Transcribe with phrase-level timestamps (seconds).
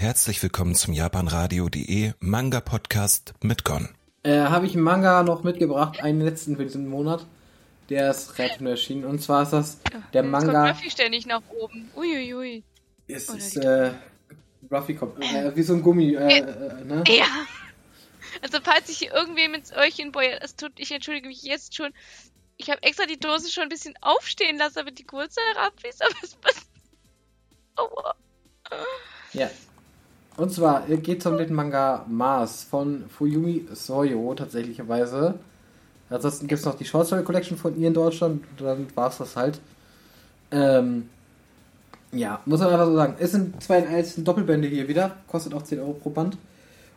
[0.00, 3.90] Herzlich willkommen zum japanradio.de Manga Podcast mit Gon.
[4.22, 7.26] Äh, Habe ich einen Manga noch mitgebracht, einen letzten für diesen Monat.
[7.90, 9.04] Der ist relativ neu erschienen.
[9.04, 9.78] Und zwar ist das
[10.14, 10.52] der Jetzt Manga.
[10.52, 11.90] kommt Ruffy ständig nach oben.
[11.94, 12.64] Uiuiui.
[13.08, 13.90] Es Oder ist äh,
[14.72, 16.14] Ruffy kommt äh, wie so ein Gummi.
[16.14, 17.04] Äh, äh, ne?
[17.06, 17.26] Ja.
[18.40, 21.92] Also falls ich hier irgendwem ins Öhrchen boy, es tut, ich entschuldige mich jetzt schon.
[22.56, 26.14] Ich habe extra die Dose schon ein bisschen aufstehen lassen, damit die Kohlensäure abfließt, aber
[26.22, 26.70] es passt.
[27.76, 28.14] Aua.
[29.34, 29.50] Ja.
[30.40, 35.34] Und zwar geht es um den Manga Mars von Fuyumi Soyo tatsächlicherweise.
[36.08, 38.42] Ansonsten gibt es noch die Short Story Collection von ihr in Deutschland.
[38.56, 39.60] Dann war es das halt.
[40.50, 41.10] Ähm,
[42.10, 43.16] ja, muss man einfach so sagen.
[43.18, 45.14] Es sind zwei in eins Doppelbände hier wieder.
[45.28, 46.38] Kostet auch 10 Euro pro Band.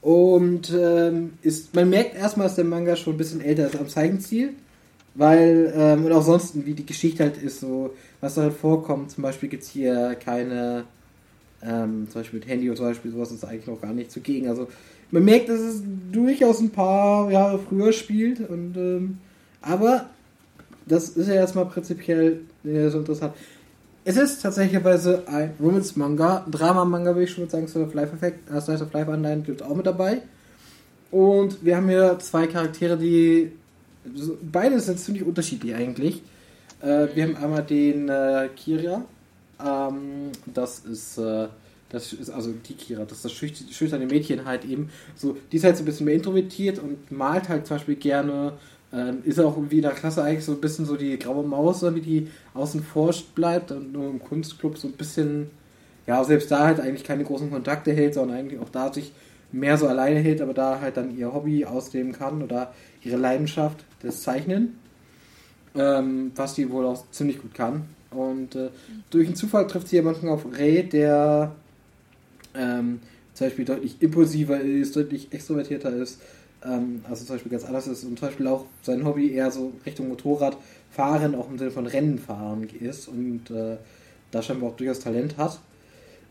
[0.00, 3.90] Und ähm, ist, man merkt erstmal, dass der Manga schon ein bisschen älter ist am
[3.90, 4.54] Zeichenstil.
[5.14, 9.10] Weil, ähm, und auch sonst, wie die Geschichte halt ist, so, was da halt vorkommt.
[9.10, 10.84] Zum Beispiel gibt es hier keine,
[11.66, 14.48] ähm, zum Beispiel mit Handy und zum Beispiel sowas ist eigentlich noch gar nicht zugegen.
[14.48, 14.68] Also,
[15.10, 18.40] man merkt, dass es durchaus ein paar Jahre früher spielt.
[18.48, 19.18] Und, ähm,
[19.60, 20.06] aber
[20.86, 23.34] das ist ja erstmal prinzipiell äh, so interessant.
[24.04, 28.82] Es ist tatsächlicherweise ein Romance-Manga, Drama-Manga, würde ich schon sagen, Slice of Life-Effekt, äh, Slice
[28.82, 30.22] of Life-Anleihen gibt auch mit dabei.
[31.10, 33.52] Und wir haben hier zwei Charaktere, die
[34.42, 36.22] beide sind ziemlich unterschiedlich eigentlich.
[36.82, 39.04] Äh, wir haben einmal den äh, Kira,
[39.64, 41.48] ähm, das ist, äh,
[41.88, 44.90] das ist also die Kira, das ist das schüch- schüchterne Mädchen halt eben.
[45.14, 48.54] So, die ist halt so ein bisschen mehr introvertiert und malt halt zum Beispiel gerne.
[48.92, 51.82] Ähm, ist auch irgendwie in der Klasse eigentlich so ein bisschen so die graue Maus,
[51.94, 55.50] wie die außen vor bleibt und nur im Kunstclub so ein bisschen,
[56.06, 59.12] ja, selbst da halt eigentlich keine großen Kontakte hält, sondern eigentlich auch da sich
[59.52, 63.84] mehr so alleine hält, aber da halt dann ihr Hobby ausleben kann oder ihre Leidenschaft,
[64.02, 64.78] das Zeichnen,
[65.74, 67.84] ähm, was die wohl auch ziemlich gut kann.
[68.16, 68.70] Und äh,
[69.10, 71.54] durch einen Zufall trifft sie jemanden auf Ray, der
[72.54, 73.00] ähm,
[73.34, 76.20] zum Beispiel deutlich impulsiver ist, deutlich extrovertierter ist,
[76.64, 79.72] ähm, also zum Beispiel ganz anders ist und zum Beispiel auch sein Hobby eher so
[79.84, 83.76] Richtung Motorradfahren, auch im Sinne von Rennen fahren ist und äh,
[84.30, 85.60] da scheinbar auch durchaus Talent hat.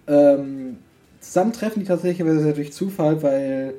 [0.07, 0.77] Ähm,
[1.19, 3.75] zusammentreffen die tatsächlich durch Zufall, weil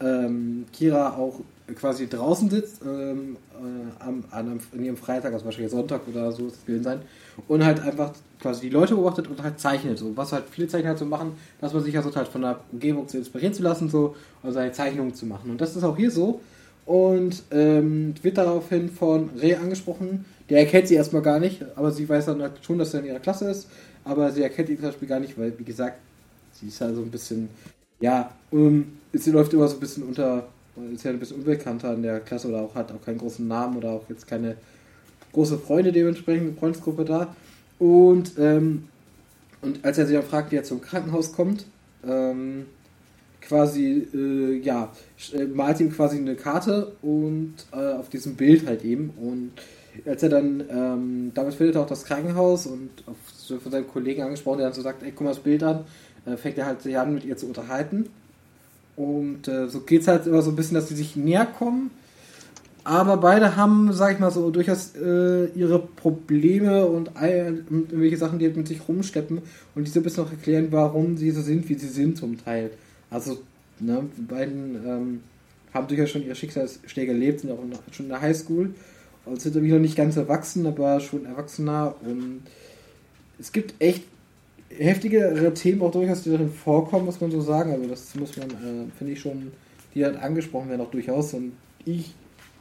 [0.00, 1.40] ähm, Kira auch
[1.74, 6.30] quasi draußen sitzt, ähm, äh, am, an einem, in ihrem Freitag, also wahrscheinlich Sonntag oder
[6.30, 7.00] so, das will sein,
[7.48, 10.90] und halt einfach quasi die Leute beobachtet und halt zeichnet, so, was halt viele Zeichner
[10.90, 13.88] halt so machen, dass man sich versucht halt von der Umgebung zu inspirieren zu lassen,
[13.88, 15.50] so, und seine Zeichnungen zu machen.
[15.50, 16.40] Und das ist auch hier so.
[16.84, 20.24] Und ähm, wird daraufhin von Reh angesprochen.
[20.48, 23.06] Der erkennt sie erstmal gar nicht, aber sie weiß dann halt schon, dass er in
[23.06, 23.68] ihrer Klasse ist.
[24.04, 25.98] Aber sie erkennt ihn zum Beispiel gar nicht, weil, wie gesagt,
[26.52, 27.48] sie ist ja so ein bisschen,
[28.00, 30.48] ja, um, sie läuft immer so ein bisschen unter,
[30.92, 33.76] ist ja ein bisschen unbekannter in der Klasse oder auch hat auch keinen großen Namen
[33.76, 34.56] oder auch jetzt keine
[35.32, 37.34] große Freunde dementsprechend, Freundesgruppe da.
[37.78, 38.84] Und, ähm,
[39.60, 41.66] und als er sie dann fragt, wie er zum Krankenhaus kommt,
[42.06, 42.66] ähm,
[43.40, 44.92] quasi, äh, ja,
[45.32, 49.10] äh, malt ihm quasi eine Karte und äh, auf diesem Bild halt eben.
[49.20, 49.52] Und
[50.04, 53.16] als er dann, ähm, damit findet er auch das Krankenhaus und auf,
[53.60, 55.84] von seinem Kollegen angesprochen, der dann so sagt, ey, guck mal das Bild an,
[56.26, 58.06] äh, fängt er halt sich an, mit ihr zu unterhalten.
[58.96, 61.90] Und äh, so geht es halt immer so ein bisschen, dass sie sich näher kommen.
[62.84, 68.46] Aber beide haben, sag ich mal so, durchaus äh, ihre Probleme und, irgendwelche Sachen, die
[68.46, 69.42] halt mit sich rumschleppen
[69.74, 72.42] und die so ein bisschen auch erklären, warum sie so sind, wie sie sind zum
[72.42, 72.70] Teil.
[73.10, 73.38] Also,
[73.80, 75.20] ne, die beiden ähm,
[75.74, 78.70] haben durchaus schon ihre Schicksalsschläge erlebt, sind auch noch, schon in der Highschool
[79.26, 81.94] und sind irgendwie noch nicht ganz erwachsen, aber schon erwachsener.
[82.04, 82.42] Und
[83.38, 84.04] es gibt echt
[84.68, 87.72] heftigere Themen auch durchaus, die darin vorkommen, muss man so sagen.
[87.72, 89.52] Also das muss man, äh, finde ich schon,
[89.94, 91.34] die halt angesprochen werden auch durchaus.
[91.34, 91.52] Und
[91.84, 92.14] ich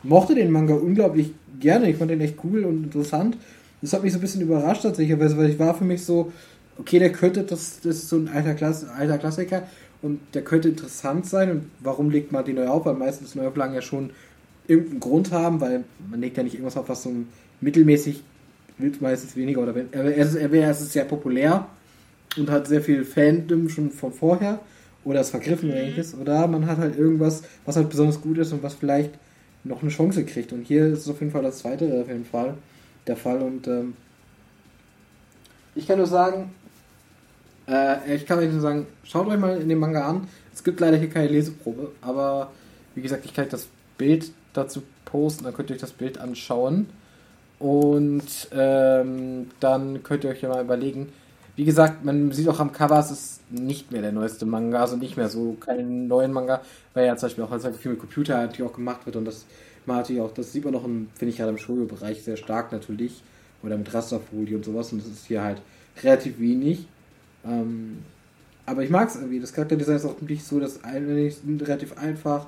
[0.04, 1.90] mochte den Manga unglaublich gerne.
[1.90, 3.38] Ich fand den echt cool und interessant.
[3.82, 6.32] Das hat mich so ein bisschen überrascht tatsächlich, weil ich war für mich so,
[6.78, 9.64] okay, der könnte, das, das ist so ein alter, Klass, alter Klassiker
[10.02, 11.52] und der könnte interessant sein.
[11.52, 12.86] Und warum legt man den neu auf?
[12.86, 14.12] Weil meistens Neuauflagen ja schon
[14.68, 17.12] irgendeinen Grund haben, weil man legt ja nicht irgendwas auf, was so
[17.62, 18.24] mittelmäßig
[18.78, 21.68] wird meistens weniger oder wenn, er, ist, er, wäre- es ist sehr populär
[22.38, 24.60] und hat sehr viel Fandom schon von vorher
[25.06, 28.52] oder ist vergriffen oder ähnliches oder man hat halt irgendwas, was halt besonders gut ist
[28.52, 29.12] und was vielleicht
[29.64, 30.52] noch eine Chance kriegt.
[30.52, 32.56] Und hier ist es auf jeden Fall das zweite auf jeden Fall
[33.08, 33.42] der Fall.
[33.42, 33.94] Und ähm,
[35.74, 36.52] ich kann nur sagen,
[37.68, 40.28] äh, ich kann euch nur sagen, schaut euch mal in den Manga an.
[40.54, 42.52] Es gibt leider hier keine Leseprobe, aber
[42.94, 46.20] wie gesagt, ich kann euch das Bild dazu posten, dann könnt ihr euch das Bild
[46.20, 46.88] anschauen.
[47.60, 51.14] Und ähm, dann könnt ihr euch ja mal überlegen.
[51.56, 54.98] Wie gesagt, man sieht auch am Cover, es ist nicht mehr der neueste Manga, also
[54.98, 56.62] nicht mehr so keinen neuen Manga,
[56.94, 59.46] weil ja zum Beispiel auch heutzutage viel mit Computer natürlich auch gemacht wird und das
[59.86, 62.72] man natürlich auch, das sieht man noch im, finde ich gerade im Shoujo-Bereich sehr stark
[62.72, 63.22] natürlich.
[63.64, 65.62] Oder mit Rasterfolie und sowas und das ist hier halt
[66.04, 66.88] relativ wenig.
[67.44, 68.00] Ähm,
[68.66, 69.40] aber ich mag es irgendwie.
[69.40, 72.48] Das Charakterdesign ist auch nicht so, dass eigentlich relativ einfach.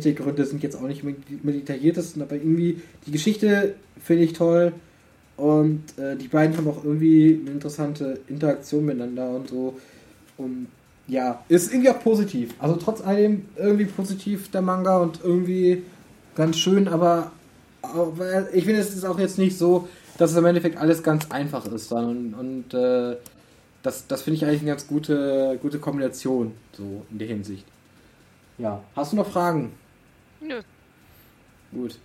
[0.00, 4.72] Hintergründe sind jetzt auch nicht mehr die detailliertesten, aber irgendwie die Geschichte finde ich toll.
[5.36, 9.78] Und äh, die beiden haben auch irgendwie eine interessante Interaktion miteinander und so.
[10.36, 10.68] Und
[11.06, 12.54] ja, ist irgendwie auch positiv.
[12.58, 15.82] Also trotz allem irgendwie positiv der Manga und irgendwie
[16.34, 17.32] ganz schön, aber
[18.52, 19.88] ich finde, es ist auch jetzt nicht so,
[20.18, 21.92] dass es im Endeffekt alles ganz einfach ist.
[21.92, 23.16] Und, und äh,
[23.82, 27.66] das, das finde ich eigentlich eine ganz gute, gute Kombination, so in der Hinsicht.
[28.56, 28.82] Ja.
[28.96, 29.72] Hast du noch Fragen?
[30.44, 30.60] Nö.
[31.72, 31.98] Gut.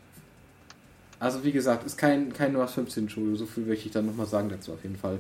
[1.19, 4.25] Also wie gesagt, ist kein, kein Noah 15 Schule, so viel möchte ich dann nochmal
[4.25, 5.19] sagen dazu auf jeden Fall.